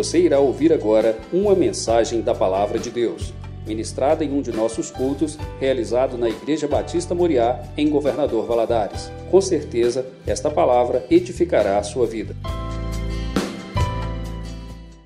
[0.00, 3.34] Você irá ouvir agora uma mensagem da Palavra de Deus,
[3.66, 9.12] ministrada em um de nossos cultos, realizado na Igreja Batista Moriá, em Governador Valadares.
[9.30, 12.34] Com certeza, esta palavra edificará a sua vida.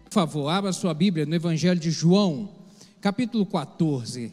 [0.05, 2.51] Por favor, abra sua Bíblia no Evangelho de João,
[3.01, 4.33] capítulo 14.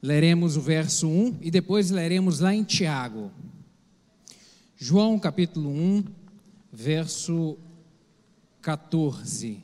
[0.00, 3.30] Leremos o verso 1 e depois leremos lá em Tiago.
[4.78, 6.23] João capítulo 1,
[6.74, 7.56] verso
[8.60, 9.62] 14.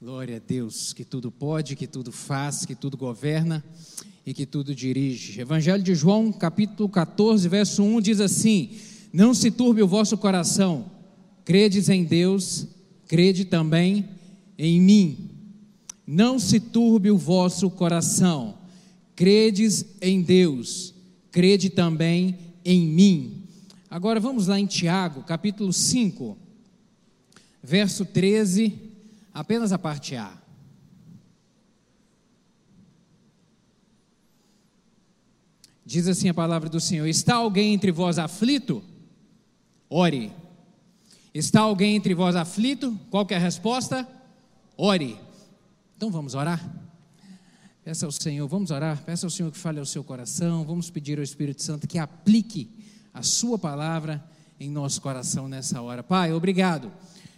[0.00, 3.64] Glória a Deus, que tudo pode, que tudo faz, que tudo governa
[4.24, 5.40] e que tudo dirige.
[5.40, 8.78] Evangelho de João, capítulo 14, verso 1 diz assim:
[9.12, 10.88] Não se turbe o vosso coração,
[11.44, 12.68] credes em Deus,
[13.08, 14.08] crede também
[14.56, 15.30] em mim.
[16.06, 18.57] Não se turbe o vosso coração,
[19.18, 20.94] credes em Deus,
[21.32, 23.48] crede também em mim.
[23.90, 26.38] Agora vamos lá em Tiago, capítulo 5,
[27.60, 28.80] verso 13
[29.34, 30.32] apenas a parte A.
[35.84, 38.84] Diz assim a palavra do Senhor: Está alguém entre vós aflito?
[39.90, 40.30] Ore.
[41.34, 42.96] Está alguém entre vós aflito?
[43.10, 44.06] Qual é a resposta?
[44.76, 45.18] Ore.
[45.96, 46.87] Então vamos orar.
[47.88, 49.02] Peça ao Senhor, vamos orar.
[49.02, 50.62] Peça ao Senhor que fale ao seu coração.
[50.62, 52.68] Vamos pedir ao Espírito Santo que aplique
[53.14, 54.22] a Sua palavra
[54.60, 56.02] em nosso coração nessa hora.
[56.02, 56.92] Pai, obrigado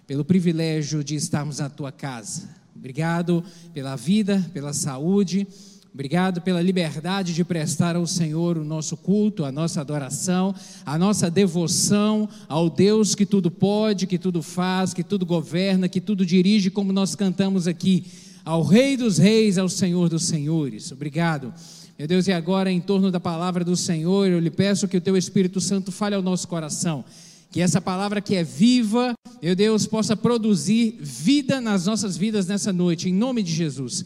[0.09, 2.49] pelo privilégio de estarmos na tua casa.
[2.75, 5.47] Obrigado pela vida, pela saúde.
[5.95, 10.53] Obrigado pela liberdade de prestar ao Senhor o nosso culto, a nossa adoração,
[10.85, 16.01] a nossa devoção ao Deus que tudo pode, que tudo faz, que tudo governa, que
[16.01, 18.05] tudo dirige, como nós cantamos aqui,
[18.45, 20.93] ao Rei dos Reis, ao Senhor dos Senhores.
[20.93, 21.53] Obrigado.
[21.99, 25.01] Meu Deus, e agora, em torno da palavra do Senhor, eu lhe peço que o
[25.01, 27.05] teu Espírito Santo fale ao nosso coração
[27.51, 32.73] que essa palavra que é viva, meu Deus, possa produzir vida nas nossas vidas nessa
[32.73, 34.05] noite, em nome de Jesus.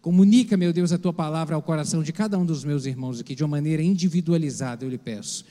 [0.00, 3.34] Comunica, meu Deus, a tua palavra ao coração de cada um dos meus irmãos aqui,
[3.34, 5.44] de uma maneira individualizada, eu lhe peço.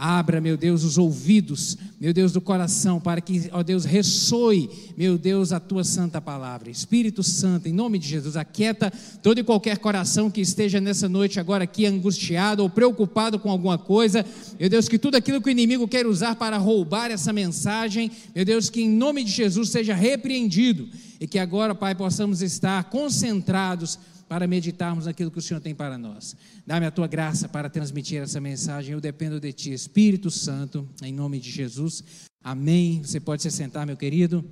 [0.00, 5.18] Abra, meu Deus, os ouvidos, meu Deus, do coração, para que, ó Deus, ressoe, meu
[5.18, 6.70] Deus, a tua santa palavra.
[6.70, 11.40] Espírito Santo, em nome de Jesus, aquieta todo e qualquer coração que esteja nessa noite
[11.40, 14.24] agora aqui angustiado ou preocupado com alguma coisa.
[14.60, 18.44] Meu Deus, que tudo aquilo que o inimigo quer usar para roubar essa mensagem, meu
[18.44, 20.88] Deus, que em nome de Jesus seja repreendido
[21.18, 25.96] e que agora, Pai, possamos estar concentrados para meditarmos naquilo que o Senhor tem para
[25.96, 26.36] nós.
[26.66, 28.92] Dá-me a tua graça para transmitir essa mensagem.
[28.92, 32.04] Eu dependo de ti, Espírito Santo, em nome de Jesus.
[32.44, 33.02] Amém.
[33.02, 34.44] Você pode se sentar, meu querido.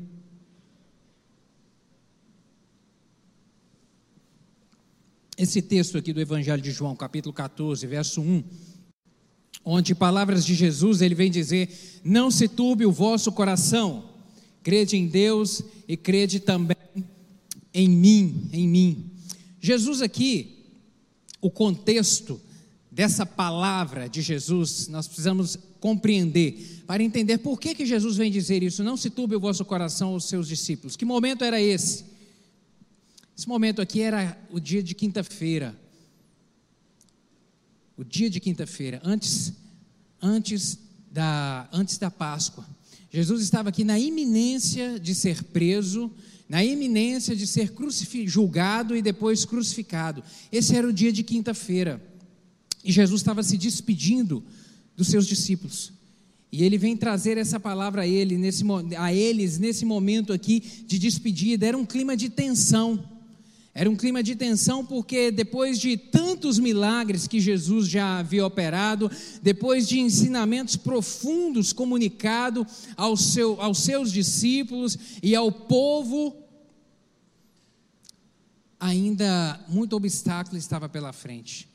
[5.36, 8.42] Esse texto aqui do Evangelho de João, capítulo 14, verso 1,
[9.62, 14.09] onde palavras de Jesus, ele vem dizer: Não se turbe o vosso coração,
[14.62, 16.76] crede em Deus e crede também
[17.75, 19.16] em mim, em mim.
[19.66, 20.65] Jesus aqui,
[21.41, 22.41] o contexto
[22.88, 28.62] dessa palavra de Jesus, nós precisamos compreender, para entender por que, que Jesus vem dizer
[28.62, 28.84] isso.
[28.84, 30.94] Não se turbe o vosso coração aos seus discípulos.
[30.94, 32.04] Que momento era esse?
[33.37, 35.77] Esse momento aqui era o dia de quinta-feira.
[37.97, 39.53] O dia de quinta-feira, antes,
[40.22, 40.78] antes,
[41.10, 42.65] da, antes da Páscoa.
[43.11, 46.11] Jesus estava aqui na iminência de ser preso,
[46.49, 47.72] na iminência de ser
[48.27, 50.22] julgado e depois crucificado.
[50.50, 52.03] Esse era o dia de quinta-feira.
[52.84, 54.45] E Jesus estava se despedindo
[54.97, 55.93] dos seus discípulos.
[56.53, 58.65] E ele vem trazer essa palavra a, ele, nesse,
[58.97, 61.66] a eles nesse momento aqui de despedida.
[61.66, 63.16] Era um clima de tensão.
[63.78, 69.10] Era um clima de tensão porque depois de tantos milagres que Jesus já havia operado,
[69.42, 72.66] depois de ensinamentos profundos comunicados
[72.97, 76.34] ao seu, aos seus discípulos e ao povo,
[78.81, 81.68] ainda muito obstáculo estava pela frente.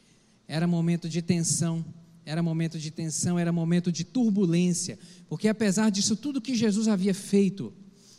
[0.48, 1.86] Era momento de tensão,
[2.26, 4.98] era momento de tensão, era momento de turbulência,
[5.30, 7.72] porque apesar disso tudo que Jesus havia feito,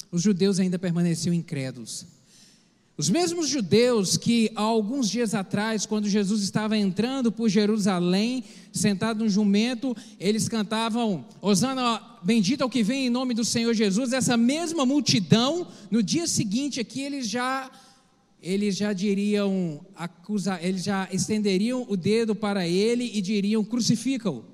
[0.09, 2.12] os judeus ainda permaneciam incrédulos.
[2.97, 9.25] Os mesmos judeus que há alguns dias atrás, quando Jesus estava entrando por Jerusalém, sentado
[9.25, 14.13] no jumento, eles cantavam: Osana, bendito é o que vem em nome do Senhor Jesus.
[14.13, 17.71] Essa mesma multidão, no dia seguinte aqui, eles já
[18.43, 24.45] eles já diriam, acusa, eles já estenderiam o dedo para ele e diriam: crucifica-o.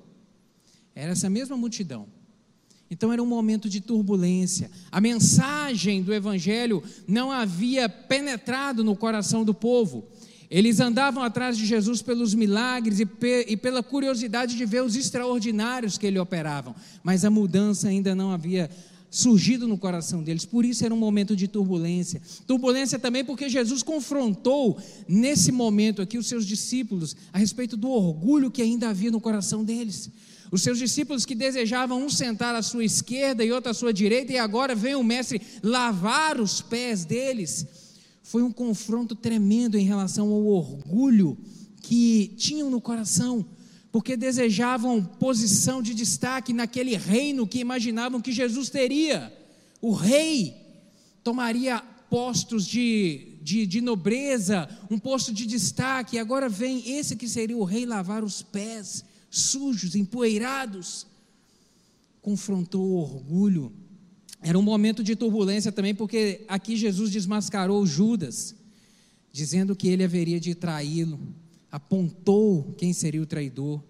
[0.95, 2.07] Era essa mesma multidão.
[2.91, 4.71] Então era um momento de turbulência.
[4.91, 10.07] A mensagem do Evangelho não havia penetrado no coração do povo.
[10.49, 14.95] Eles andavam atrás de Jesus pelos milagres e, pe e, pela curiosidade de ver os
[14.95, 18.69] extraordinários que ele operavam, mas a mudança ainda não havia
[19.11, 22.21] surgido no coração deles, por isso era um momento de turbulência.
[22.47, 24.77] Turbulência também porque Jesus confrontou
[25.07, 29.63] nesse momento aqui os seus discípulos a respeito do orgulho que ainda havia no coração
[29.63, 30.09] deles.
[30.51, 34.33] Os seus discípulos que desejavam um sentar à sua esquerda e outro à sua direita,
[34.33, 37.67] e agora vem o mestre lavar os pés deles.
[38.23, 41.37] Foi um confronto tremendo em relação ao orgulho
[41.81, 43.45] que tinham no coração,
[43.91, 49.31] porque desejavam posição de destaque naquele reino que imaginavam que Jesus teria.
[49.81, 50.55] O rei
[51.23, 57.27] tomaria postos de, de, de nobreza, um posto de destaque, e agora vem esse que
[57.27, 61.05] seria o rei lavar os pés sujos, empoeirados.
[62.21, 63.71] Confrontou o orgulho.
[64.41, 68.55] Era um momento de turbulência também, porque aqui Jesus desmascarou Judas,
[69.31, 71.19] dizendo que ele haveria de traí-lo,
[71.71, 73.83] apontou quem seria o traidor.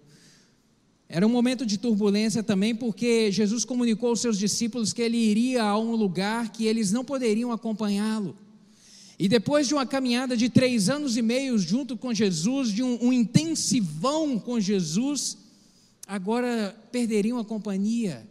[1.08, 5.64] Era um momento de turbulência também, porque Jesus comunicou aos seus discípulos que ele iria
[5.64, 8.36] a um lugar que eles não poderiam acompanhá-lo.
[9.20, 12.98] E depois de uma caminhada de três anos e meio junto com Jesus, de um,
[13.02, 15.36] um intensivão com Jesus,
[16.06, 18.26] agora perderiam a companhia.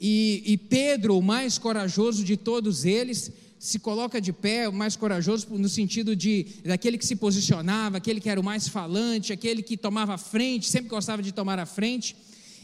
[0.00, 4.94] E, e, Pedro, o mais corajoso de todos eles, se coloca de pé, o mais
[4.94, 9.60] corajoso no sentido de daquele que se posicionava, aquele que era o mais falante, aquele
[9.60, 12.14] que tomava a frente, sempre gostava de tomar a frente.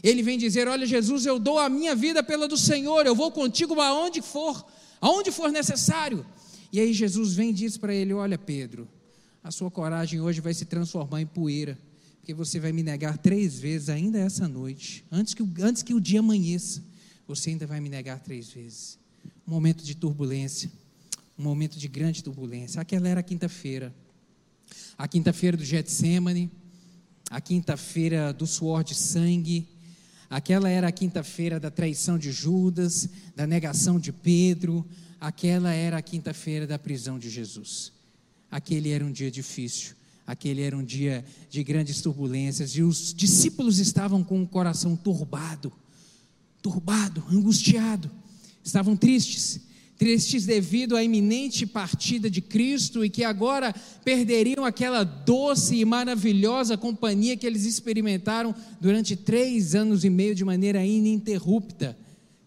[0.01, 3.31] Ele vem dizer: Olha, Jesus, eu dou a minha vida pela do Senhor, eu vou
[3.31, 4.65] contigo aonde for,
[5.01, 6.25] aonde for necessário.
[6.73, 8.89] E aí Jesus vem e diz para ele: Olha, Pedro,
[9.43, 11.77] a sua coragem hoje vai se transformar em poeira,
[12.19, 16.01] porque você vai me negar três vezes ainda essa noite, antes que, antes que o
[16.01, 16.83] dia amanheça,
[17.27, 18.97] você ainda vai me negar três vezes.
[19.47, 20.71] Um momento de turbulência,
[21.37, 22.81] um momento de grande turbulência.
[22.81, 23.93] Aquela era a quinta-feira,
[24.97, 26.49] a quinta-feira do Getsemane,
[27.29, 29.67] a quinta-feira do suor de sangue,
[30.27, 34.83] aquela era a quinta-feira da traição de Judas, da negação de Pedro,
[35.23, 37.93] aquela era a quinta-feira da prisão de Jesus.
[38.51, 39.95] Aquele era um dia difícil,
[40.27, 45.71] aquele era um dia de grandes turbulências, e os discípulos estavam com o coração turbado,
[46.61, 48.11] turbado, angustiado,
[48.61, 49.61] estavam tristes,
[49.97, 53.73] tristes devido à iminente partida de Cristo e que agora
[54.03, 60.43] perderiam aquela doce e maravilhosa companhia que eles experimentaram durante três anos e meio de
[60.43, 61.97] maneira ininterrupta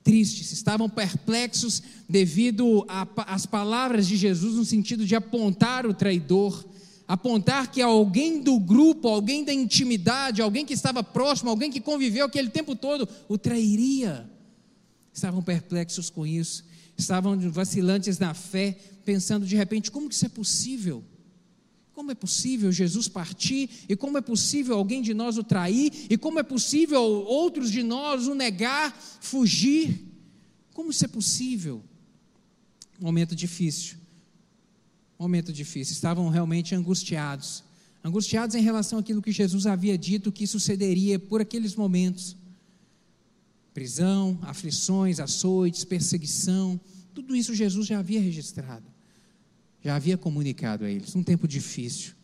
[0.06, 2.86] tristes, estavam perplexos devido
[3.26, 6.64] às palavras de Jesus no sentido de apontar o traidor,
[7.08, 12.26] apontar que alguém do grupo, alguém da intimidade, alguém que estava próximo, alguém que conviveu
[12.26, 14.30] aquele tempo todo, o trairia.
[15.12, 16.64] Estavam perplexos com isso,
[16.96, 21.02] estavam vacilantes na fé, pensando de repente: como que isso é possível?
[21.96, 23.70] Como é possível Jesus partir?
[23.88, 25.90] E como é possível alguém de nós o trair?
[26.10, 30.04] E como é possível outros de nós o negar, fugir?
[30.74, 31.82] Como isso é possível?
[33.00, 33.96] Momento difícil.
[35.18, 35.94] Momento difícil.
[35.94, 37.64] Estavam realmente angustiados.
[38.04, 42.36] Angustiados em relação àquilo que Jesus havia dito que sucederia por aqueles momentos.
[43.72, 46.78] Prisão, aflições, açoites, perseguição.
[47.14, 48.95] Tudo isso Jesus já havia registrado
[49.86, 51.14] já havia comunicado a eles.
[51.14, 52.14] Um tempo difícil,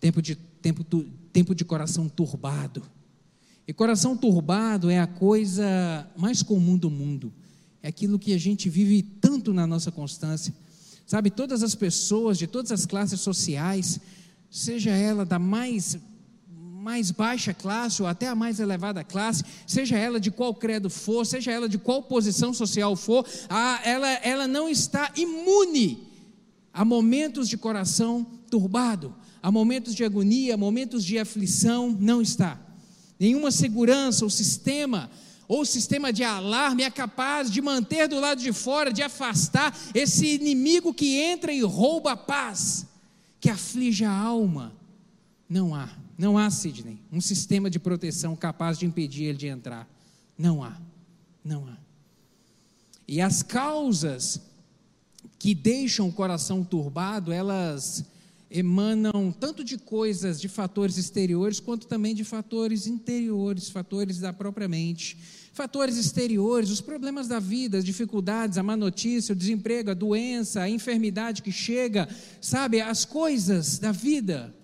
[0.00, 0.82] tempo de, tempo,
[1.30, 2.82] tempo de coração turbado.
[3.66, 7.30] E coração turbado é a coisa mais comum do mundo.
[7.82, 10.54] É aquilo que a gente vive tanto na nossa constância.
[11.04, 14.00] Sabe, todas as pessoas de todas as classes sociais,
[14.50, 15.98] seja ela da mais
[16.50, 21.26] mais baixa classe ou até a mais elevada classe, seja ela de qual credo for,
[21.26, 26.07] seja ela de qual posição social for, a, ela, ela não está imune
[26.78, 32.56] Há momentos de coração turbado, há momentos de agonia, momentos de aflição, não está.
[33.18, 35.10] Nenhuma segurança ou sistema
[35.48, 40.36] ou sistema de alarme é capaz de manter do lado de fora, de afastar esse
[40.36, 42.86] inimigo que entra e rouba a paz,
[43.40, 44.72] que aflige a alma.
[45.48, 49.90] Não há, não há, Sidney, um sistema de proteção capaz de impedir ele de entrar.
[50.38, 50.80] Não há,
[51.44, 51.76] não há.
[53.08, 54.47] E as causas
[55.38, 58.04] que deixam o coração turbado, elas
[58.50, 64.66] emanam tanto de coisas, de fatores exteriores, quanto também de fatores interiores, fatores da própria
[64.66, 65.18] mente.
[65.52, 70.62] Fatores exteriores, os problemas da vida, as dificuldades, a má notícia, o desemprego, a doença,
[70.62, 72.08] a enfermidade que chega,
[72.40, 74.54] sabe, as coisas da vida.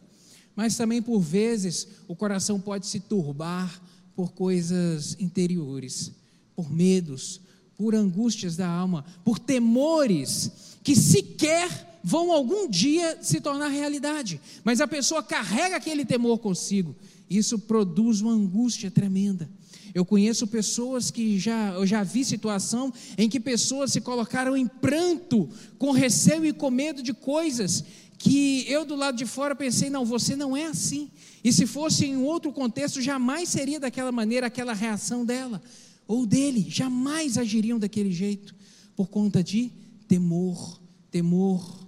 [0.55, 3.83] Mas também, por vezes, o coração pode se turbar
[4.15, 6.13] por coisas interiores,
[6.55, 7.41] por medos,
[7.77, 14.81] por angústias da alma, por temores que sequer vão algum dia se tornar realidade, mas
[14.81, 16.95] a pessoa carrega aquele temor consigo.
[17.29, 19.49] Isso produz uma angústia tremenda.
[19.95, 24.67] Eu conheço pessoas que já, eu já vi situação em que pessoas se colocaram em
[24.67, 27.85] pranto, com receio e com medo de coisas
[28.19, 31.11] que eu do lado de fora pensei, não, você não é assim.
[31.43, 35.63] E se fosse em outro contexto, jamais seria daquela maneira aquela reação dela
[36.07, 38.55] ou dele, jamais agiriam daquele jeito,
[38.95, 39.71] por conta de
[40.07, 40.81] temor,
[41.11, 41.87] temor,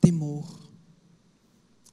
[0.00, 0.70] temor.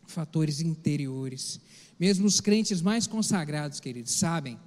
[0.06, 1.60] Fatores interiores.
[2.00, 4.58] Mesmo os crentes mais consagrados, queridos, sabem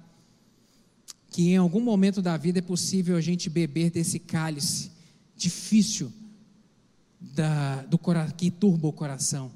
[1.29, 4.91] que em algum momento da vida é possível a gente beber desse cálice
[5.35, 6.11] difícil
[7.19, 7.99] da, do
[8.35, 9.51] que turba o coração,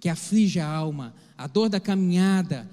[0.00, 2.68] que aflige a alma, a dor da caminhada,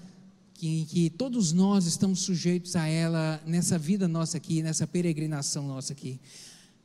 [0.59, 5.93] que, que todos nós estamos sujeitos a ela nessa vida nossa aqui, nessa peregrinação nossa
[5.93, 6.19] aqui.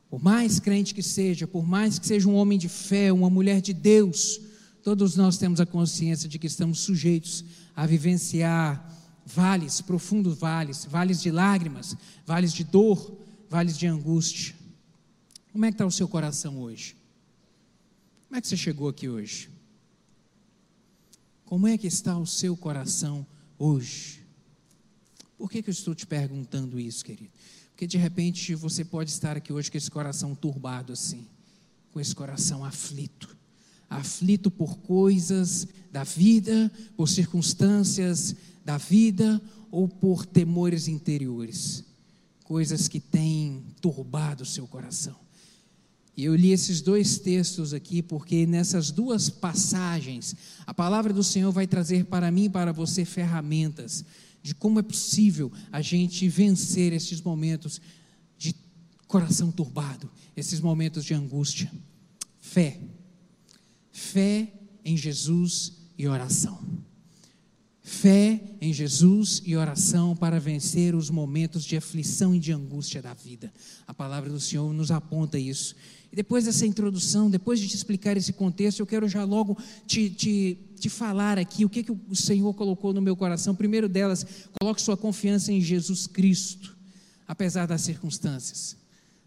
[0.09, 3.61] Por mais crente que seja, por mais que seja um homem de fé, uma mulher
[3.61, 4.41] de Deus,
[4.81, 11.21] todos nós temos a consciência de que estamos sujeitos a vivenciar vales, profundos vales, vales
[11.21, 13.19] de lágrimas, vales de dor,
[13.51, 14.55] vales de angústia.
[15.51, 16.95] Como é que está o seu coração hoje?
[18.29, 19.51] Como é que você chegou aqui hoje?
[21.45, 23.27] Como é que está o seu coração
[23.59, 24.23] hoje?
[25.37, 27.33] Por que, que eu estou te perguntando isso, querido?
[27.71, 31.27] Porque de repente você pode estar aqui hoje com esse coração turbado assim,
[31.93, 33.37] com esse coração aflito
[33.89, 38.35] aflito por coisas da vida, por circunstâncias
[38.65, 41.85] da vida ou por temores interiores,
[42.45, 45.24] coisas que têm turbado o seu coração.
[46.17, 51.67] Eu li esses dois textos aqui porque nessas duas passagens a palavra do Senhor vai
[51.67, 54.05] trazer para mim e para você ferramentas
[54.43, 57.81] de como é possível a gente vencer esses momentos
[58.37, 58.55] de
[59.09, 61.73] coração turbado, esses momentos de angústia.
[62.39, 62.79] Fé.
[63.91, 64.53] Fé
[64.85, 66.63] em Jesus e oração.
[67.81, 73.15] Fé em Jesus e oração para vencer os momentos de aflição e de angústia da
[73.15, 73.53] vida.
[73.87, 75.75] A palavra do Senhor nos aponta isso.
[76.15, 79.57] Depois dessa introdução, depois de te explicar esse contexto, eu quero já logo
[79.87, 83.55] te, te, te falar aqui o que, que o Senhor colocou no meu coração.
[83.55, 84.27] Primeiro delas,
[84.59, 86.77] coloque sua confiança em Jesus Cristo,
[87.27, 88.77] apesar das circunstâncias.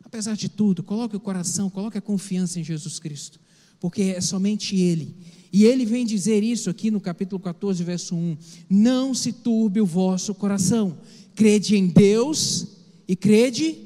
[0.03, 3.39] Apesar de tudo, coloque o coração, coloque a confiança em Jesus Cristo,
[3.79, 5.15] porque é somente Ele
[5.51, 8.37] e ele vem dizer isso aqui no capítulo 14, verso 1:
[8.69, 10.97] Não se turbe o vosso coração,
[11.35, 12.67] crede em Deus
[13.07, 13.77] e crede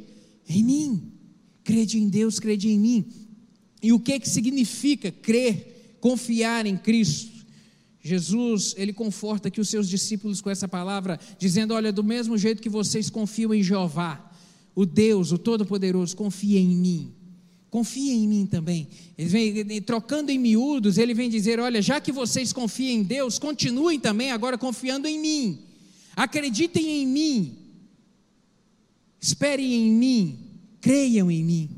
[0.50, 1.12] em mim.
[1.63, 3.06] Crede em Deus, crede em mim.
[3.82, 7.32] E o que que significa crer, confiar em Cristo?
[8.03, 12.62] Jesus, ele conforta aqui os seus discípulos com essa palavra, dizendo: Olha, do mesmo jeito
[12.62, 14.32] que vocês confiam em Jeová,
[14.74, 17.13] o Deus, o Todo-Poderoso, confia em mim.
[17.70, 18.88] Confia em mim também.
[19.18, 19.30] Ele
[19.63, 24.00] vem trocando em miúdos, ele vem dizer: olha, já que vocês confiam em Deus, continuem
[24.00, 25.60] também agora confiando em mim.
[26.15, 27.58] Acreditem em mim.
[29.22, 30.50] Esperem em mim.
[30.82, 31.70] Creiam em mim.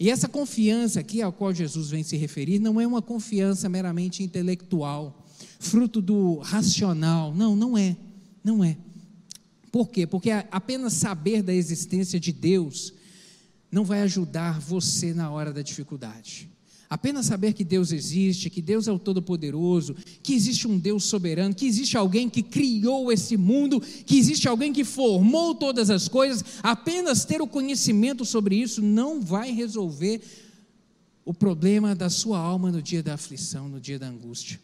[0.00, 4.22] E essa confiança aqui ao qual Jesus vem se referir não é uma confiança meramente
[4.22, 5.24] intelectual,
[5.60, 7.34] fruto do racional.
[7.34, 7.96] Não, não é.
[8.42, 8.76] Não é.
[9.70, 10.06] Por quê?
[10.06, 12.92] Porque apenas saber da existência de Deus
[13.70, 16.48] não vai ajudar você na hora da dificuldade.
[16.88, 21.54] Apenas saber que Deus existe, que Deus é o Todo-Poderoso, que existe um Deus soberano,
[21.54, 26.44] que existe alguém que criou esse mundo, que existe alguém que formou todas as coisas,
[26.62, 30.20] apenas ter o conhecimento sobre isso não vai resolver
[31.24, 34.60] o problema da sua alma no dia da aflição, no dia da angústia.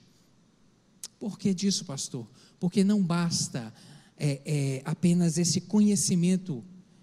[1.19, 2.27] Por que disso, pastor?
[2.59, 3.73] Porque não basta
[4.17, 6.63] é, é, apenas esse conhecimento,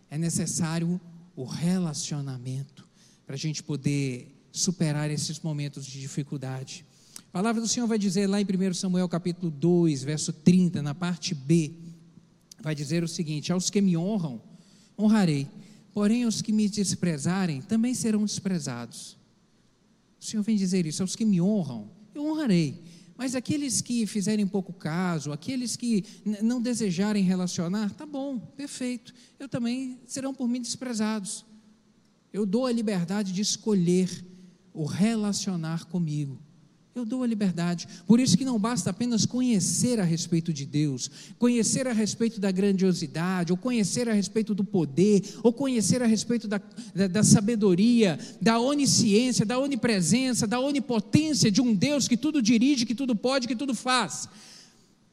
[0.09, 1.01] é necessário
[1.35, 2.87] o relacionamento,
[3.25, 6.85] para a gente poder superar esses momentos de dificuldade.
[7.29, 10.95] A palavra do Senhor vai dizer lá em 1 Samuel capítulo 2, verso 30, na
[10.95, 11.73] parte B,
[12.61, 14.41] vai dizer o seguinte: Aos que me honram,
[14.97, 15.47] honrarei,
[15.93, 19.17] porém aos que me desprezarem, também serão desprezados.
[20.19, 22.81] O Senhor vem dizer isso: aos que me honram, eu honrarei,
[23.17, 26.03] mas aqueles que fizerem pouco caso, aqueles que
[26.41, 29.13] não desejarem relacionar, tá bom, perfeito.
[29.39, 31.45] Eu também serão por mim desprezados.
[32.31, 34.23] Eu dou a liberdade de escolher
[34.77, 36.39] o relacionar comigo.
[36.93, 37.87] Eu dou a liberdade.
[38.07, 42.51] Por isso que não basta apenas conhecer a respeito de Deus, conhecer a respeito da
[42.51, 46.59] grandiosidade, ou conhecer a respeito do poder, ou conhecer a respeito da,
[46.95, 52.85] da, da sabedoria, da onisciência, da onipresença, da onipotência de um Deus que tudo dirige,
[52.85, 54.27] que tudo pode, que tudo faz.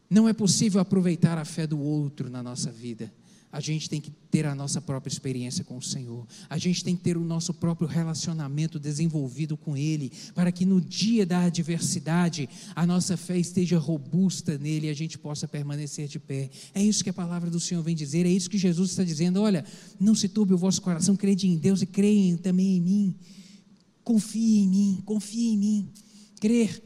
[0.08, 3.12] Não é possível aproveitar a fé do outro na nossa vida
[3.54, 6.26] a gente tem que ter a nossa própria experiência com o Senhor.
[6.50, 10.80] A gente tem que ter o nosso próprio relacionamento desenvolvido com Ele, para que no
[10.80, 16.18] dia da adversidade a nossa fé esteja robusta nele e a gente possa permanecer de
[16.18, 16.50] pé.
[16.74, 19.40] É isso que a palavra do Senhor vem dizer, é isso que Jesus está dizendo.
[19.40, 19.64] Olha,
[20.00, 23.14] não se turbe o vosso coração, crede em Deus e creem também em mim.
[24.02, 25.88] Confie em mim, confie em mim.
[26.40, 26.82] Crer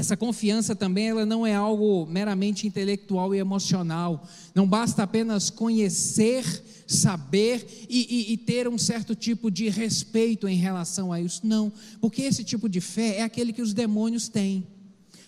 [0.00, 4.26] essa confiança também ela não é algo meramente intelectual e emocional.
[4.54, 6.44] Não basta apenas conhecer,
[6.86, 11.42] saber e, e, e, ter um certo tipo de respeito em relação a isso.
[11.44, 14.66] Não, porque esse tipo de fé é aquele que os demônios têm.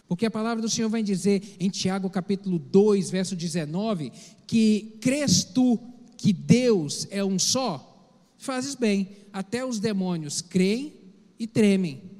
[0.08, 4.10] Porque a palavra do Senhor vai dizer em Tiago capítulo 2, verso 19,
[4.46, 5.78] que crês tu
[6.16, 8.10] que Deus é um só?
[8.38, 10.94] Fazes bem, até os demônios creem
[11.38, 12.11] e tremem.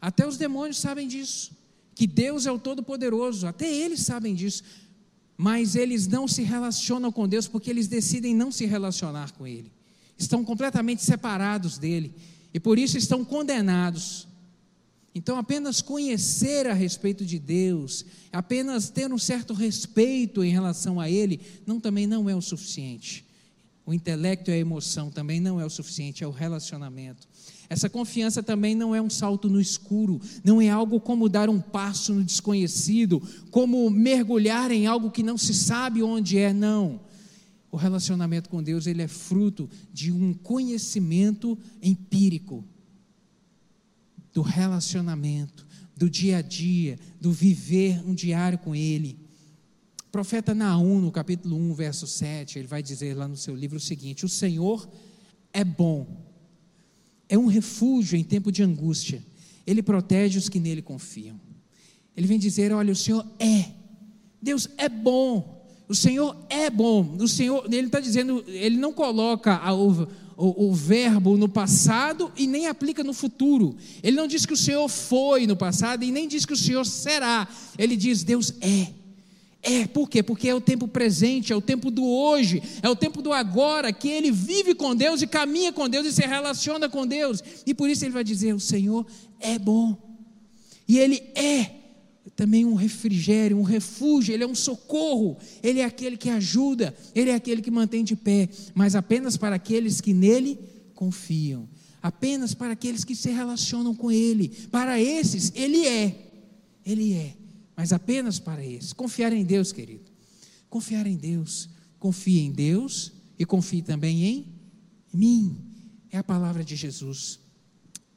[0.00, 1.50] Até os demônios sabem disso,
[1.94, 4.62] que Deus é o Todo-Poderoso, até eles sabem disso,
[5.36, 9.72] mas eles não se relacionam com Deus porque eles decidem não se relacionar com Ele,
[10.16, 12.14] estão completamente separados dele
[12.52, 14.26] e por isso estão condenados.
[15.14, 21.10] Então, apenas conhecer a respeito de Deus, apenas ter um certo respeito em relação a
[21.10, 23.27] Ele, não também não é o suficiente.
[23.88, 27.26] O intelecto e a emoção também não é o suficiente, é o relacionamento.
[27.70, 31.58] Essa confiança também não é um salto no escuro, não é algo como dar um
[31.58, 33.18] passo no desconhecido,
[33.50, 37.00] como mergulhar em algo que não se sabe onde é, não.
[37.72, 42.62] O relacionamento com Deus, ele é fruto de um conhecimento empírico
[44.34, 45.66] do relacionamento,
[45.96, 49.27] do dia a dia, do viver um diário com ele.
[50.10, 53.80] Profeta Naum, no capítulo 1, verso 7, ele vai dizer lá no seu livro o
[53.80, 54.88] seguinte: O Senhor
[55.52, 56.28] é bom
[57.28, 59.22] é um refúgio em tempo de angústia.
[59.66, 61.38] Ele protege os que nele confiam.
[62.16, 63.66] Ele vem dizer: olha, o Senhor é,
[64.40, 67.16] Deus é bom, o Senhor é bom.
[67.20, 72.46] O Senhor, ele está dizendo, ele não coloca a, o, o, verbo no passado e
[72.46, 73.76] nem aplica no futuro.
[74.02, 76.84] Ele não diz que o Senhor foi no passado e nem diz que o Senhor
[76.86, 77.46] será.
[77.76, 78.88] Ele diz: Deus é.
[79.62, 80.22] É, por quê?
[80.22, 83.92] Porque é o tempo presente, é o tempo do hoje, é o tempo do agora,
[83.92, 87.42] que ele vive com Deus e caminha com Deus e se relaciona com Deus.
[87.66, 89.06] E por isso ele vai dizer: o Senhor
[89.40, 89.96] é bom.
[90.86, 91.72] E ele é
[92.36, 97.30] também um refrigério, um refúgio, ele é um socorro, ele é aquele que ajuda, ele
[97.30, 100.58] é aquele que mantém de pé, mas apenas para aqueles que nele
[100.94, 101.68] confiam,
[102.00, 104.50] apenas para aqueles que se relacionam com ele.
[104.70, 106.26] Para esses, ele é.
[106.86, 107.37] Ele é
[107.78, 108.92] mas apenas para esse.
[108.92, 110.10] Confiar em Deus, querido.
[110.68, 111.68] Confiar em Deus.
[111.96, 114.52] Confie em Deus e confie também em
[115.14, 115.56] mim.
[116.10, 117.38] É a palavra de Jesus.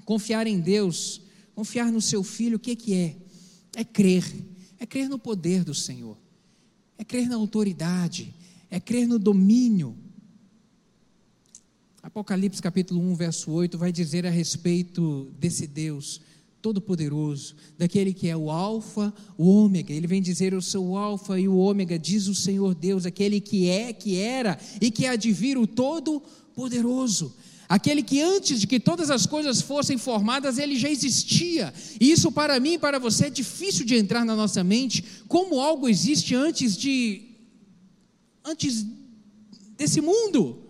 [0.04, 1.22] Confiar em Deus,
[1.54, 3.16] confiar no seu filho, o que, que é?
[3.76, 4.26] É crer.
[4.80, 6.18] É crer no poder do Senhor.
[6.98, 8.34] É crer na autoridade.
[8.68, 9.96] É crer no domínio.
[12.02, 16.20] Apocalipse capítulo 1, verso 8 vai dizer a respeito desse Deus
[16.62, 19.94] Todo-Poderoso, daquele que é o Alfa, o Ômega.
[19.94, 23.42] Ele vem dizer: Eu sou o Alfa e o Ômega, diz o Senhor Deus, aquele
[23.42, 27.34] que é, que era e que há de vir o Todo-Poderoso.
[27.68, 31.74] Aquele que antes de que todas as coisas fossem formadas, ele já existia.
[32.02, 35.60] E isso para mim e para você é difícil de entrar na nossa mente, como
[35.60, 37.30] algo existe antes de
[38.44, 38.86] antes
[39.78, 40.62] desse mundo.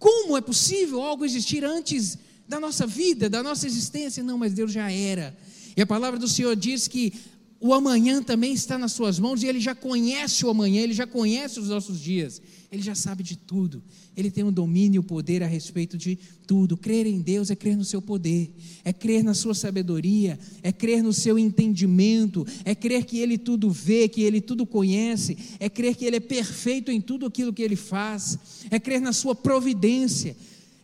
[0.00, 2.18] Como é possível algo existir antes
[2.50, 4.24] da nossa vida, da nossa existência.
[4.24, 5.36] Não, mas Deus já era.
[5.76, 7.12] E a palavra do Senhor diz que
[7.60, 11.06] o amanhã também está nas suas mãos e ele já conhece o amanhã, ele já
[11.06, 12.40] conhece os nossos dias,
[12.72, 13.82] ele já sabe de tudo,
[14.16, 16.76] ele tem o um domínio o poder a respeito de tudo.
[16.76, 18.50] Crer em Deus é crer no seu poder,
[18.82, 23.70] é crer na sua sabedoria, é crer no seu entendimento, é crer que ele tudo
[23.70, 27.62] vê, que ele tudo conhece, é crer que ele é perfeito em tudo aquilo que
[27.62, 28.38] ele faz,
[28.70, 30.34] é crer na sua providência,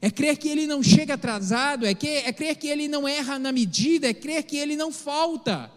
[0.01, 3.39] é crer que ele não chega atrasado, é, que, é crer que ele não erra
[3.39, 5.71] na medida, é crer que ele não falta.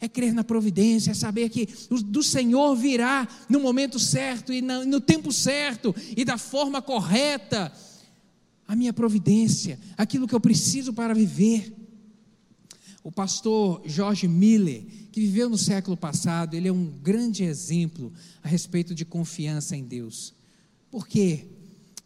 [0.00, 1.68] É crer na providência, é saber que
[2.06, 7.72] do Senhor virá no momento certo e no tempo certo e da forma correta
[8.66, 11.72] a minha providência, aquilo que eu preciso para viver.
[13.04, 18.48] O pastor George Miller, que viveu no século passado, ele é um grande exemplo a
[18.48, 20.34] respeito de confiança em Deus.
[20.90, 21.46] Por quê?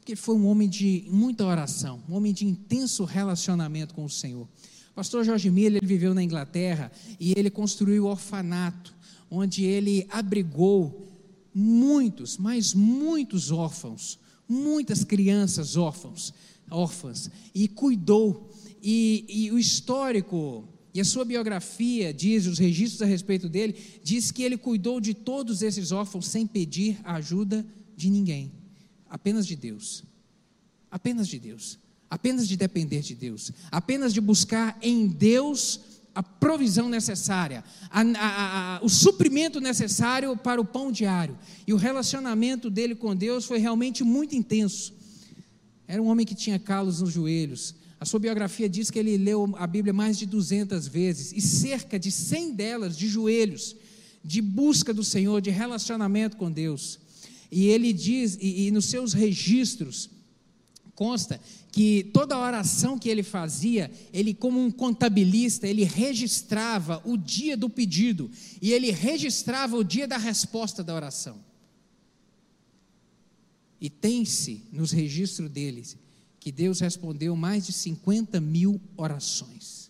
[0.07, 4.09] Porque ele foi um homem de muita oração, um homem de intenso relacionamento com o
[4.09, 4.45] Senhor.
[4.93, 8.95] O pastor Jorge Miller ele viveu na Inglaterra e ele construiu o orfanato,
[9.29, 11.09] onde ele abrigou
[11.53, 14.17] muitos, mas muitos órfãos,
[14.49, 16.33] muitas crianças órfãos,
[16.71, 18.49] órfãs, e cuidou.
[18.81, 24.31] E, e o histórico e a sua biografia diz, os registros a respeito dele, diz
[24.31, 27.67] que ele cuidou de todos esses órfãos sem pedir a ajuda
[27.97, 28.53] de ninguém,
[29.09, 30.05] apenas de Deus.
[30.91, 31.79] Apenas de Deus.
[32.09, 33.53] Apenas de depender de Deus.
[33.71, 35.81] Apenas de buscar em Deus
[36.17, 41.39] a provisão necessária, a, a, a, o suprimento necessário para o pão diário.
[41.67, 44.95] E o relacionamento dele com Deus foi realmente muito intenso.
[45.87, 47.75] Era um homem que tinha calos nos joelhos.
[48.01, 51.99] A sua biografia diz que ele leu a Bíblia mais de 200 vezes e cerca
[51.99, 53.77] de 100 delas de joelhos,
[54.25, 56.99] de busca do Senhor, de relacionamento com Deus.
[57.51, 60.11] E ele diz, e, e nos seus registros,
[60.95, 67.57] consta que toda oração que ele fazia, ele como um contabilista, ele registrava o dia
[67.57, 68.31] do pedido
[68.63, 71.45] e ele registrava o dia da resposta da oração.
[73.81, 75.97] E tem-se nos registros deles
[76.41, 79.87] que Deus respondeu mais de 50 mil orações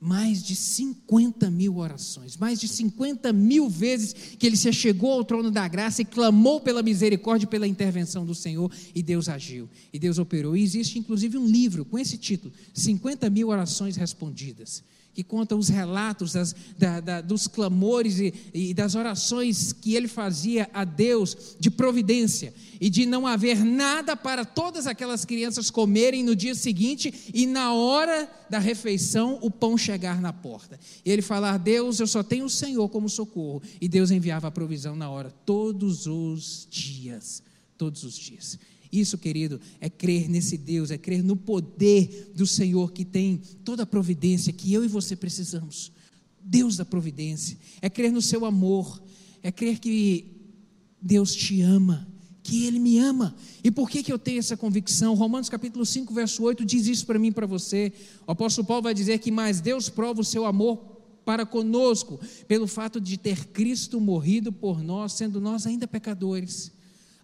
[0.00, 5.24] mais de 50 mil orações, mais de 50 mil vezes que ele se chegou ao
[5.24, 9.68] trono da graça e clamou pela misericórdia e pela intervenção do Senhor, e Deus agiu,
[9.92, 10.56] e Deus operou.
[10.56, 14.82] E existe inclusive um livro com esse título: 50 mil orações respondidas
[15.18, 20.06] que conta os relatos das, da, da, dos clamores e, e, das orações que ele
[20.06, 26.22] fazia a Deus de providência e de não haver nada para todas aquelas crianças comerem
[26.22, 30.78] no dia seguinte e na hora da refeição o pão chegar na porta.
[31.04, 33.60] E ele falar: Deus, eu só tenho o Senhor como socorro.
[33.80, 37.42] E Deus enviava a provisão na hora, todos os dias.
[37.76, 38.56] Todos os dias.
[38.90, 43.82] Isso, querido, é crer nesse Deus, é crer no poder do Senhor que tem toda
[43.82, 45.92] a providência que eu e você precisamos.
[46.40, 47.58] Deus da providência.
[47.82, 49.02] É crer no seu amor,
[49.42, 50.24] é crer que
[51.00, 52.08] Deus te ama,
[52.42, 53.36] que Ele me ama.
[53.62, 55.14] E por que, que eu tenho essa convicção?
[55.14, 57.92] Romanos capítulo 5, verso 8 diz isso para mim e para você.
[58.26, 60.96] O apóstolo Paulo vai dizer que mais Deus prova o seu amor
[61.26, 66.72] para conosco, pelo fato de ter Cristo morrido por nós, sendo nós ainda pecadores.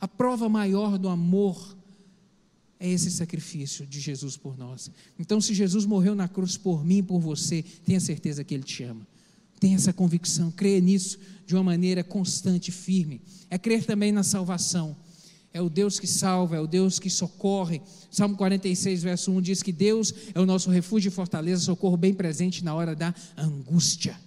[0.05, 1.75] A prova maior do amor
[2.79, 4.90] é esse sacrifício de Jesus por nós.
[5.19, 8.64] Então, se Jesus morreu na cruz por mim e por você, tenha certeza que Ele
[8.64, 9.01] te ama.
[9.59, 13.23] Tenha essa convicção, creia nisso de uma maneira constante firme.
[13.49, 14.95] É crer também na salvação.
[15.55, 17.81] É o Deus que salva, é o Deus que socorre.
[18.11, 22.12] Salmo 46, verso 1 diz que Deus é o nosso refúgio e fortaleza, socorro bem
[22.12, 24.21] presente na hora da angústia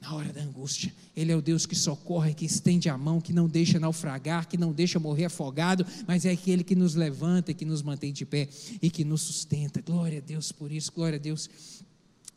[0.00, 0.92] na hora da angústia.
[1.16, 4.56] Ele é o Deus que socorre, que estende a mão, que não deixa naufragar, que
[4.56, 8.48] não deixa morrer afogado, mas é aquele que nos levanta, que nos mantém de pé
[8.80, 9.82] e que nos sustenta.
[9.82, 11.50] Glória a Deus por isso, glória a Deus.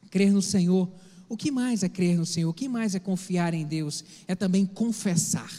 [0.09, 0.91] Crer no Senhor.
[1.29, 2.49] O que mais é crer no Senhor?
[2.49, 4.03] O que mais é confiar em Deus?
[4.27, 5.51] É também confessar.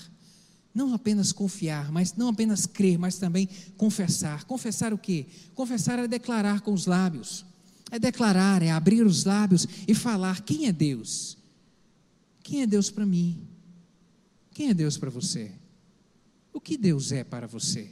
[0.74, 4.44] Não apenas confiar, mas não apenas crer, mas também confessar.
[4.44, 5.26] Confessar o quê?
[5.54, 7.44] Confessar é declarar com os lábios.
[7.90, 11.41] É declarar, é abrir os lábios e falar quem é Deus
[12.42, 13.46] quem é Deus para mim?
[14.50, 15.52] Quem é Deus para você?
[16.52, 17.90] O que Deus é para você?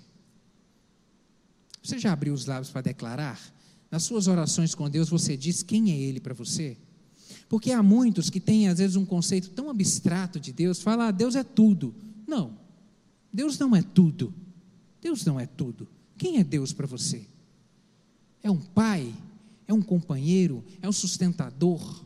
[1.82, 3.40] Você já abriu os lábios para declarar?
[3.90, 6.76] Nas suas orações com Deus, você diz quem é Ele para você?
[7.48, 11.10] Porque há muitos que têm, às vezes, um conceito tão abstrato de Deus, fala, ah,
[11.10, 11.94] Deus é tudo.
[12.26, 12.56] Não,
[13.32, 14.32] Deus não é tudo.
[15.00, 15.88] Deus não é tudo.
[16.18, 17.26] Quem é Deus para você?
[18.42, 19.12] É um pai?
[19.66, 20.64] É um companheiro?
[20.82, 22.04] É um sustentador?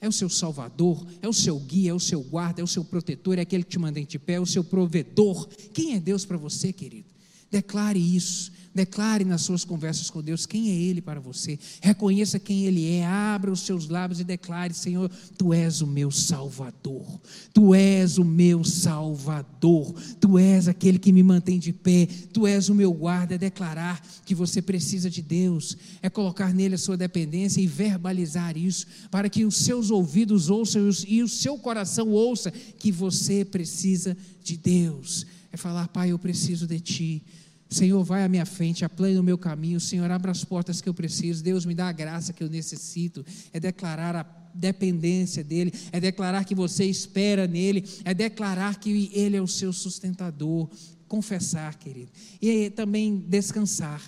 [0.00, 2.84] É o seu salvador, é o seu guia, é o seu guarda, é o seu
[2.84, 5.46] protetor, é aquele que te mantém de pé, é o seu provedor.
[5.74, 7.08] Quem é Deus para você, querido?
[7.50, 8.52] Declare isso.
[8.72, 11.58] Declare nas suas conversas com Deus quem é Ele para você.
[11.80, 13.04] Reconheça quem Ele é.
[13.04, 17.20] Abra os seus lábios e declare: Senhor, Tu és o meu Salvador.
[17.52, 19.92] Tu és o meu Salvador.
[20.20, 22.06] Tu és aquele que me mantém de pé.
[22.32, 23.34] Tu és o meu guarda.
[23.34, 25.76] É declarar que você precisa de Deus.
[26.00, 30.88] É colocar nele a sua dependência e verbalizar isso para que os seus ouvidos ouçam
[31.08, 35.26] e o seu coração ouça que você precisa de Deus.
[35.52, 37.24] É falar, Pai, eu preciso de Ti.
[37.70, 39.78] Senhor, vai à minha frente, aplane o meu caminho.
[39.78, 41.42] Senhor, abra as portas que eu preciso.
[41.42, 43.24] Deus, me dá a graça que eu necessito.
[43.52, 49.36] É declarar a dependência dEle, é declarar que você espera nele, é declarar que Ele
[49.36, 50.68] é o seu sustentador.
[51.10, 52.08] Confessar, querido.
[52.40, 54.00] E também descansar.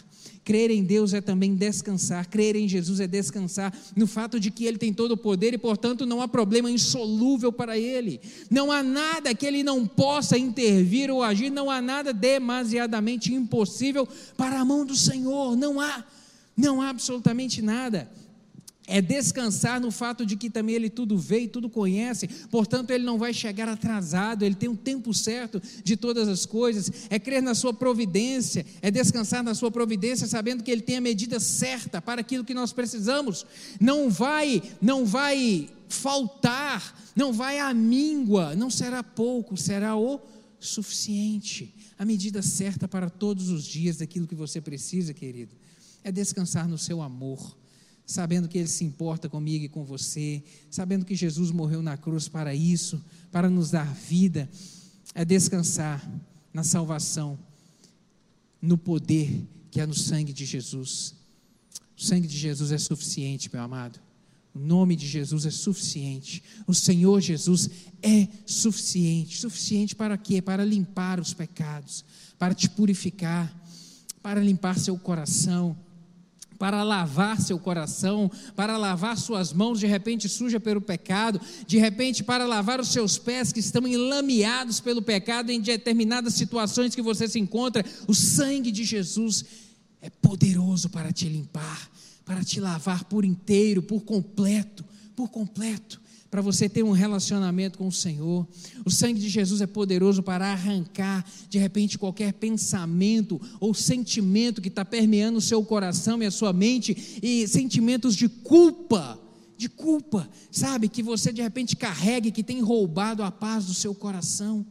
[0.44, 4.64] Crer em Deus é também descansar, crer em Jesus é descansar no fato de que
[4.64, 8.20] Ele tem todo o poder e, portanto, não há problema insolúvel para Ele.
[8.48, 14.06] Não há nada que Ele não possa intervir ou agir, não há nada demasiadamente impossível
[14.36, 15.56] para a mão do Senhor.
[15.56, 16.04] Não há,
[16.56, 18.08] não há absolutamente nada
[18.86, 23.04] é descansar no fato de que também ele tudo vê e tudo conhece, portanto ele
[23.04, 27.42] não vai chegar atrasado, ele tem um tempo certo de todas as coisas, é crer
[27.42, 32.02] na sua providência, é descansar na sua providência, sabendo que ele tem a medida certa
[32.02, 33.46] para aquilo que nós precisamos,
[33.80, 40.20] não vai, não vai faltar, não vai à míngua, não será pouco, será o
[40.58, 45.54] suficiente, a medida certa para todos os dias daquilo que você precisa, querido.
[46.04, 47.56] É descansar no seu amor,
[48.12, 52.28] sabendo que Ele se importa comigo e com você, sabendo que Jesus morreu na cruz
[52.28, 54.50] para isso, para nos dar vida.
[55.14, 56.06] É descansar
[56.52, 57.38] na salvação,
[58.60, 61.14] no poder que é no sangue de Jesus.
[61.96, 63.98] O sangue de Jesus é suficiente, meu amado.
[64.54, 66.42] O nome de Jesus é suficiente.
[66.66, 67.70] O Senhor Jesus
[68.02, 69.38] é suficiente.
[69.38, 70.42] Suficiente para quê?
[70.42, 72.04] Para limpar os pecados,
[72.38, 73.50] para te purificar,
[74.22, 75.74] para limpar seu coração,
[76.62, 82.22] para lavar seu coração, para lavar suas mãos de repente suja pelo pecado, de repente
[82.22, 87.26] para lavar os seus pés que estão enlameados pelo pecado em determinadas situações que você
[87.26, 87.84] se encontra.
[88.06, 89.44] O sangue de Jesus
[90.00, 91.90] é poderoso para te limpar
[92.24, 94.84] para te lavar por inteiro, por completo,
[95.16, 96.00] por completo,
[96.32, 98.48] para você ter um relacionamento com o Senhor.
[98.86, 104.68] O sangue de Jesus é poderoso para arrancar, de repente, qualquer pensamento ou sentimento que
[104.68, 109.20] está permeando o seu coração e a sua mente, e sentimentos de culpa,
[109.58, 113.74] de culpa, sabe, que você de repente carrega e que tem roubado a paz do
[113.74, 114.64] seu coração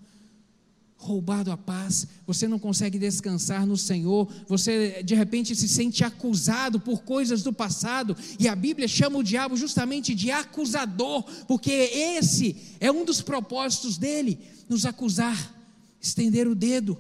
[1.02, 6.80] roubado a paz, você não consegue descansar no Senhor, você de repente se sente acusado
[6.80, 12.56] por coisas do passado, e a Bíblia chama o diabo justamente de acusador, porque esse
[12.80, 15.56] é um dos propósitos dele, nos acusar,
[16.00, 16.98] estender o dedo.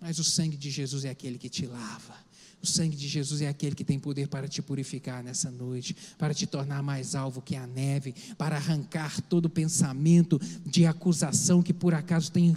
[0.00, 2.26] Mas o sangue de Jesus é aquele que te lava.
[2.60, 6.34] O sangue de Jesus é aquele que tem poder para te purificar nessa noite, para
[6.34, 11.94] te tornar mais alvo que a neve, para arrancar todo pensamento de acusação que por
[11.94, 12.56] acaso tem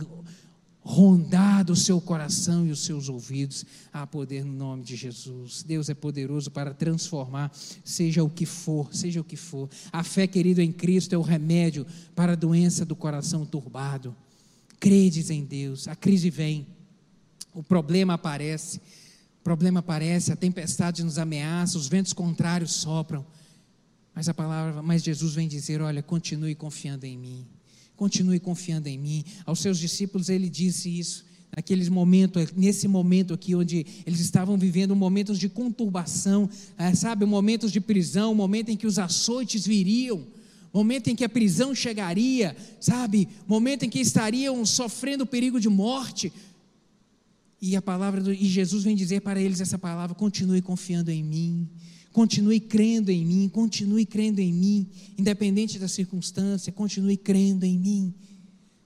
[0.89, 3.63] rondado o seu coração e os seus ouvidos.
[3.93, 5.61] Há poder no nome de Jesus.
[5.61, 7.51] Deus é poderoso para transformar,
[7.83, 9.69] seja o que for, seja o que for.
[9.93, 14.15] A fé, querido, em Cristo é o remédio para a doença do coração turbado.
[14.79, 16.65] Credes em Deus, a crise vem,
[17.53, 18.77] o problema aparece,
[19.41, 23.23] o problema aparece, a tempestade nos ameaça, os ventos contrários sopram.
[24.15, 27.58] Mas a palavra, mas Jesus vem dizer: olha, continue confiando em mim
[27.99, 29.25] continue confiando em mim.
[29.45, 34.95] Aos seus discípulos ele disse isso, naqueles momentos, nesse momento aqui onde eles estavam vivendo
[34.95, 40.25] momentos de conturbação, é, sabe, momentos de prisão, momento em que os açoites viriam,
[40.73, 46.31] momento em que a prisão chegaria, sabe, momento em que estariam sofrendo perigo de morte.
[47.61, 51.21] E a palavra do, e Jesus vem dizer para eles essa palavra: continue confiando em
[51.21, 51.67] mim.
[52.11, 58.13] Continue crendo em mim, continue crendo em mim, independente da circunstância, continue crendo em mim.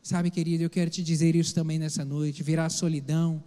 [0.01, 3.41] Sabe, querido, eu quero te dizer isso também nessa noite: virá solidão,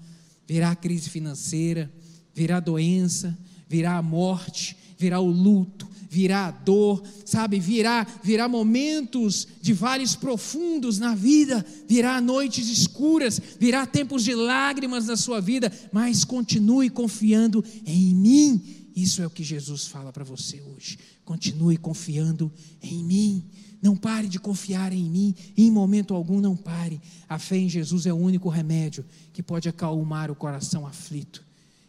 [0.46, 1.92] virá crise financeira,
[2.34, 3.36] virá doença,
[3.68, 10.16] virá a morte, virá o luto, virá a dor, sabe, virá, virá momentos de vales
[10.16, 16.88] profundos na vida, virá noites escuras, virá tempos de lágrimas na sua vida, mas continue
[16.88, 20.98] confiando em mim isso é o que Jesus fala para você hoje.
[21.22, 22.50] Continue confiando
[22.82, 23.44] em mim.
[23.82, 26.98] Não pare de confiar em mim, em momento algum não pare.
[27.28, 29.04] A fé em Jesus é o único remédio
[29.34, 31.44] que pode acalmar o coração aflito,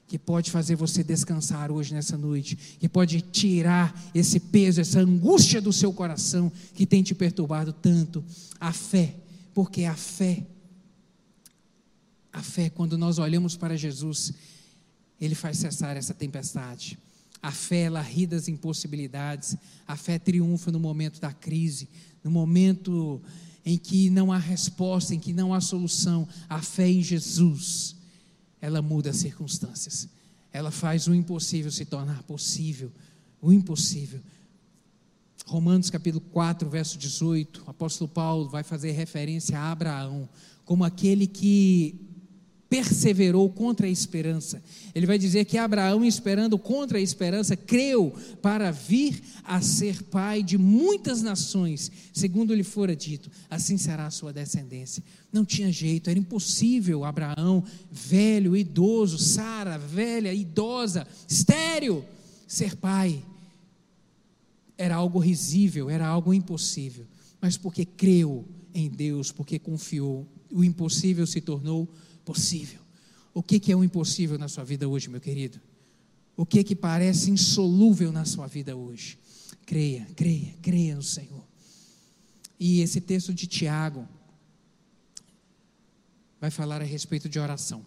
[0.06, 5.62] que pode fazer você descansar hoje nessa noite, que pode tirar esse peso, essa angústia
[5.62, 8.22] do seu coração que tem te perturbado tanto.
[8.60, 9.15] A fé,
[9.54, 10.46] porque a fé,
[12.34, 14.34] a fé, quando nós olhamos para Jesus,
[15.19, 16.97] ele faz cessar essa tempestade.
[17.41, 19.56] A fé, ela ri das impossibilidades.
[19.88, 21.88] A fé triunfa no momento da crise,
[22.23, 23.21] no momento
[23.65, 26.27] em que não há resposta, em que não há solução.
[26.49, 27.95] A fé em Jesus,
[28.62, 30.08] ela muda as circunstâncias.
[30.51, 32.91] Ela faz o impossível se tornar possível.
[33.41, 34.19] O impossível.
[35.45, 40.27] Romanos capítulo 4, verso 18, o apóstolo Paulo vai fazer referência a Abraão
[40.65, 41.95] como aquele que
[42.69, 44.62] perseverou contra a esperança.
[44.93, 50.43] Ele vai dizer que Abraão, esperando contra a esperança, creu para vir a ser pai
[50.43, 55.03] de muitas nações, segundo lhe fora dito, assim será a sua descendência.
[55.32, 62.03] Não tinha jeito, era impossível Abraão, velho, idoso, Sara, velha, idosa, estéreo,
[62.47, 63.23] ser pai.
[64.77, 67.06] Era algo risível, era algo impossível.
[67.41, 72.82] Mas porque creu em Deus, porque confiou, o impossível se tornou possível possível.
[73.34, 75.62] O que, que é o impossível na sua vida hoje, meu querido?
[76.36, 79.18] O que que parece insolúvel na sua vida hoje?
[79.66, 81.44] Creia, creia, creia no Senhor.
[82.60, 84.06] E esse texto de Tiago
[86.42, 87.86] vai falar a respeito de oração.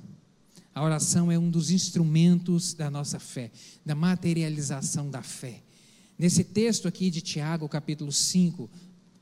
[0.74, 3.50] A oração é um dos instrumentos da nossa fé,
[3.84, 5.62] da materialização da fé.
[6.18, 8.70] Nesse texto aqui de Tiago, capítulo 5,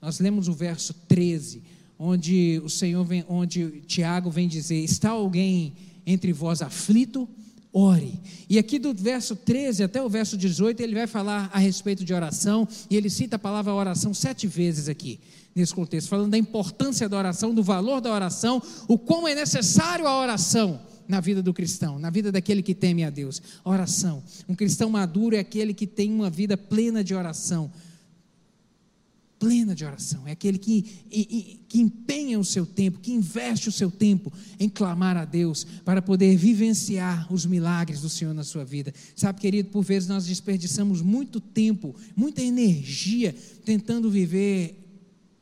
[0.01, 5.75] nós lemos o verso 13 onde o Senhor vem, onde Tiago vem dizer: está alguém
[6.07, 7.29] entre vós aflito?
[7.73, 8.21] ore.
[8.49, 12.15] E aqui do verso 13 até o verso 18, ele vai falar a respeito de
[12.15, 15.21] oração, e ele cita a palavra oração sete vezes aqui,
[15.55, 20.07] nesse contexto, falando da importância da oração, do valor da oração, o quão é necessário
[20.07, 23.41] a oração na vida do cristão, na vida daquele que teme a Deus.
[23.65, 24.23] Oração.
[24.49, 27.71] Um cristão maduro é aquele que tem uma vida plena de oração
[29.39, 30.83] plena de oração, é aquele que,
[31.69, 36.03] que empenha o seu tempo, que investe o seu tempo em clamar a Deus para
[36.03, 38.93] poder vivenciar os milagres do Senhor na sua vida.
[39.15, 44.85] Sabe, querido, por vezes nós desperdiçamos muito tempo, muita energia tentando viver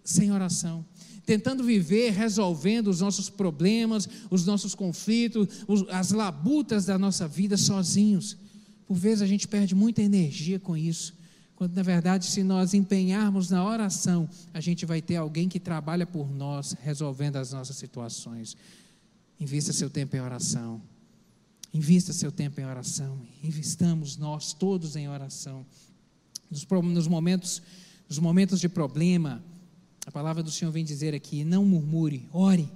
[0.05, 0.85] sem oração.
[1.25, 5.49] Tentando viver resolvendo os nossos problemas, os nossos conflitos,
[5.91, 8.37] as labutas da nossa vida sozinhos.
[8.87, 11.16] Por vezes a gente perde muita energia com isso
[11.57, 16.07] quando na verdade, se nós empenharmos na oração, a gente vai ter alguém que trabalha
[16.07, 18.55] por nós, resolvendo as nossas situações.
[19.41, 20.83] Invista seu tempo em oração.
[21.73, 23.19] Invista seu tempo em oração.
[23.43, 25.65] Investamos nós todos em oração.
[26.51, 27.63] Nos, nos momentos,
[28.07, 29.43] nos momentos de problema,
[30.05, 32.71] a palavra do Senhor vem dizer aqui: não murmure, ore.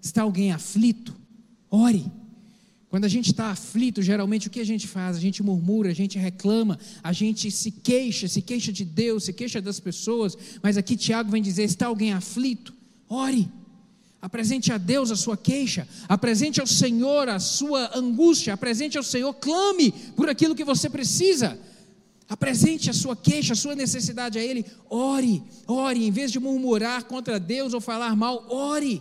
[0.00, 1.16] Está alguém aflito?
[1.68, 2.10] Ore.
[2.90, 5.16] Quando a gente está aflito, geralmente o que a gente faz?
[5.16, 9.32] A gente murmura, a gente reclama, a gente se queixa, se queixa de Deus, se
[9.32, 10.36] queixa das pessoas.
[10.60, 12.74] Mas aqui Tiago vem dizer: está alguém aflito?
[13.08, 13.48] Ore.
[14.20, 19.32] Apresente a Deus a sua queixa, apresente ao Senhor a sua angústia, apresente ao Senhor,
[19.34, 21.58] clame por aquilo que você precisa.
[22.28, 24.64] Apresente a sua queixa, a sua necessidade a Ele.
[24.90, 29.00] Ore, ore, em vez de murmurar contra Deus ou falar mal, ore.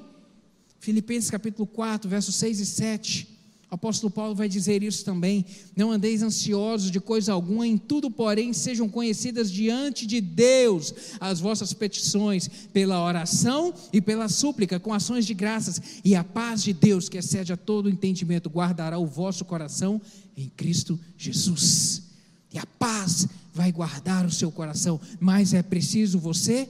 [0.80, 3.39] Filipenses capítulo 4, versos 6 e 7.
[3.72, 5.46] O apóstolo Paulo vai dizer isso também.
[5.76, 11.40] Não andeis ansiosos de coisa alguma, em tudo, porém, sejam conhecidas diante de Deus as
[11.40, 16.74] vossas petições, pela oração e pela súplica, com ações de graças, e a paz de
[16.74, 20.02] Deus, que excede a todo entendimento, guardará o vosso coração
[20.36, 22.04] em Cristo Jesus.
[22.52, 26.68] E a paz vai guardar o seu coração, mas é preciso você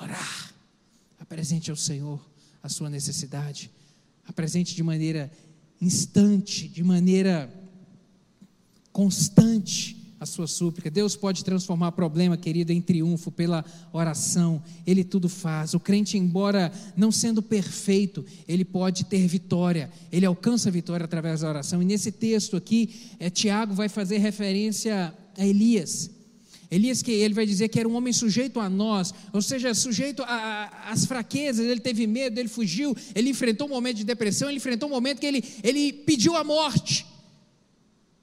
[0.00, 0.54] orar.
[1.18, 2.20] Apresente ao Senhor
[2.62, 3.68] a sua necessidade,
[4.28, 5.30] apresente de maneira
[5.80, 7.50] instante, de maneira
[8.92, 10.90] constante a sua súplica.
[10.90, 14.62] Deus pode transformar problema, querido, em triunfo pela oração.
[14.86, 15.72] Ele tudo faz.
[15.72, 19.90] O crente, embora não sendo perfeito, ele pode ter vitória.
[20.12, 21.80] Ele alcança a vitória através da oração.
[21.80, 26.10] E nesse texto aqui, é, Tiago vai fazer referência a Elias.
[26.70, 30.22] Elias que ele vai dizer que era um homem sujeito a nós, ou seja, sujeito
[30.26, 34.88] às fraquezas, ele teve medo, ele fugiu, ele enfrentou um momento de depressão, ele enfrentou
[34.88, 37.04] um momento que ele, ele pediu a morte,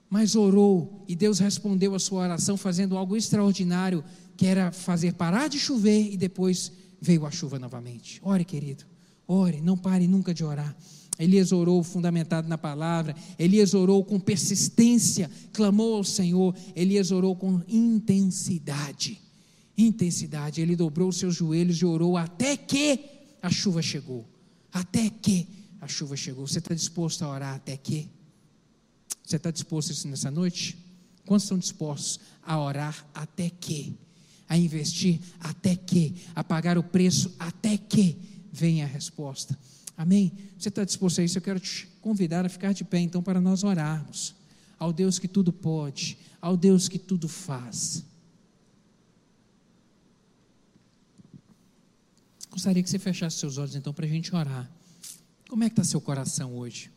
[0.08, 4.02] mas orou e Deus respondeu a sua oração fazendo algo extraordinário,
[4.34, 8.18] que era fazer parar de chover e depois veio a chuva novamente.
[8.22, 8.84] Ore, querido,
[9.26, 10.74] ore, não pare nunca de orar.
[11.18, 17.60] Elias orou fundamentado na palavra, Elias orou com persistência, clamou ao Senhor, Elias orou com
[17.66, 19.20] intensidade.
[19.76, 23.00] Intensidade, ele dobrou os seus joelhos e orou até que
[23.42, 24.28] a chuva chegou.
[24.72, 25.48] Até que
[25.80, 26.46] a chuva chegou.
[26.46, 28.08] Você está disposto a orar até que?
[29.24, 30.76] Você está disposto a isso nessa noite?
[31.26, 33.96] Quantos estão dispostos a orar até que?
[34.48, 36.14] A investir até que?
[36.34, 38.16] A pagar o preço até que
[38.52, 39.58] venha a resposta?
[39.98, 40.32] Amém?
[40.56, 41.36] Você está disposto a isso?
[41.38, 44.32] Eu quero te convidar a ficar de pé, então, para nós orarmos
[44.78, 48.04] ao Deus que tudo pode, ao Deus que tudo faz.
[52.48, 54.70] Gostaria que você fechasse seus olhos, então, para a gente orar.
[55.48, 56.92] Como é que está seu coração hoje?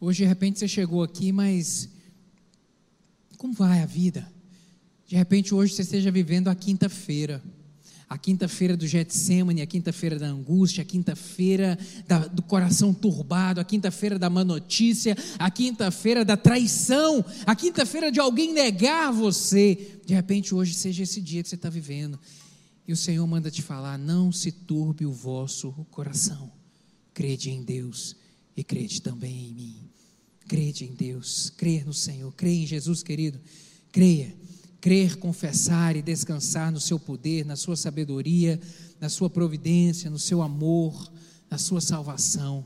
[0.00, 1.90] Hoje, de repente, você chegou aqui, mas
[3.36, 4.32] como vai a vida?
[5.06, 7.42] De repente, hoje você esteja vivendo a quinta-feira
[8.08, 11.78] a quinta-feira do Getsemane, a quinta-feira da angústia, a quinta-feira
[12.32, 18.18] do coração turbado, a quinta-feira da má notícia, a quinta-feira da traição, a quinta-feira de
[18.18, 20.00] alguém negar você.
[20.06, 22.18] De repente, hoje seja esse dia que você está vivendo.
[22.86, 26.50] E o Senhor manda te falar: não se turbe o vosso coração.
[27.12, 28.16] Crede em Deus
[28.56, 29.76] e crede também em mim.
[30.48, 33.38] Crede em Deus, crer no Senhor, creia em Jesus, querido.
[33.92, 34.34] Creia
[34.80, 38.60] crer, confessar e descansar no seu poder, na sua sabedoria,
[39.00, 41.10] na sua providência, no seu amor,
[41.50, 42.64] na sua salvação.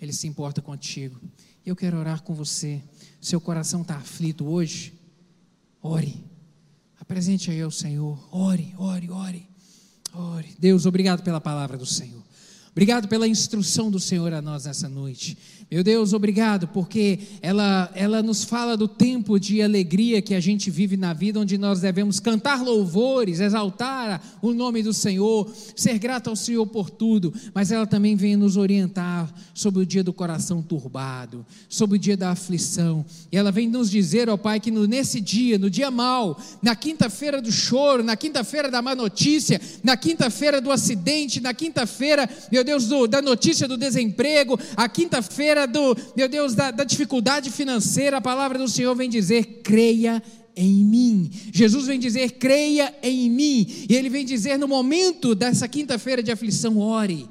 [0.00, 1.20] Ele se importa contigo.
[1.64, 2.82] Eu quero orar com você.
[3.20, 4.92] Seu coração está aflito hoje?
[5.82, 6.24] Ore.
[7.00, 8.28] Apresente aí ao Senhor.
[8.30, 9.48] Ore, ore, ore.
[10.12, 10.54] Ore.
[10.58, 12.22] Deus, obrigado pela palavra do Senhor.
[12.78, 15.36] Obrigado pela instrução do Senhor a nós nessa noite.
[15.70, 20.70] Meu Deus, obrigado, porque ela, ela nos fala do tempo de alegria que a gente
[20.70, 26.30] vive na vida, onde nós devemos cantar louvores, exaltar o nome do Senhor, ser grato
[26.30, 30.62] ao Senhor por tudo, mas ela também vem nos orientar sobre o dia do coração
[30.62, 35.20] turbado, sobre o dia da aflição, e ela vem nos dizer, ó Pai, que nesse
[35.20, 40.62] dia, no dia mau, na quinta-feira do choro, na quinta-feira da má notícia, na quinta-feira
[40.62, 46.28] do acidente, na quinta-feira, meu Deus, do, da notícia do desemprego, a quinta-feira do, meu
[46.28, 50.22] Deus, da, da dificuldade financeira, a palavra do Senhor vem dizer: creia
[50.54, 51.30] em mim.
[51.50, 53.66] Jesus vem dizer: creia em mim.
[53.88, 57.26] E ele vem dizer: no momento dessa quinta-feira de aflição, ore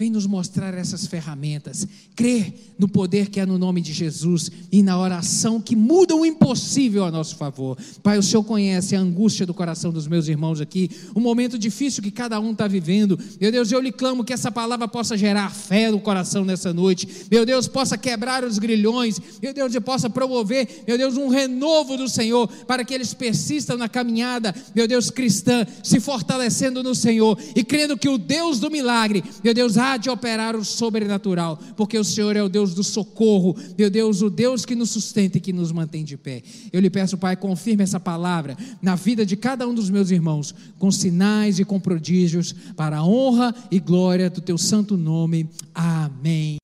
[0.00, 1.86] vem nos mostrar essas ferramentas.
[2.16, 6.24] Crê no poder que há no nome de Jesus e na oração que muda o
[6.24, 7.76] impossível a nosso favor.
[8.02, 12.02] Pai, o Senhor conhece a angústia do coração dos meus irmãos aqui, o momento difícil
[12.02, 13.18] que cada um está vivendo.
[13.38, 17.26] Meu Deus, eu lhe clamo que essa palavra possa gerar fé no coração nessa noite.
[17.30, 19.20] Meu Deus, possa quebrar os grilhões.
[19.42, 23.76] Meu Deus, e possa promover, meu Deus, um renovo do Senhor para que eles persistam
[23.76, 28.70] na caminhada, meu Deus, cristã, se fortalecendo no Senhor e crendo que o Deus do
[28.70, 33.56] milagre, meu Deus, de operar o sobrenatural, porque o Senhor é o Deus do socorro,
[33.78, 36.42] meu Deus, o Deus que nos sustenta e que nos mantém de pé.
[36.72, 40.54] Eu lhe peço, Pai, confirme essa palavra na vida de cada um dos meus irmãos,
[40.78, 45.48] com sinais e com prodígios, para a honra e glória do teu santo nome.
[45.74, 46.58] Amém.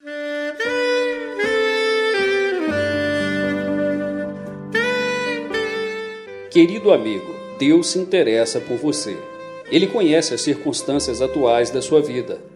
[6.51, 9.17] Querido amigo, Deus se interessa por você.
[9.71, 12.56] Ele conhece as circunstâncias atuais da sua vida